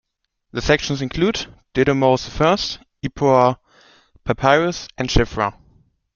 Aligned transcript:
The 0.51 0.63
sections 0.63 1.03
include, 1.03 1.45
Dedumose 1.75 2.27
I, 2.41 3.05
Ipuwer 3.07 3.57
Papyrus 4.25 4.87
and 4.97 5.07
Shiphrah. 5.09 5.53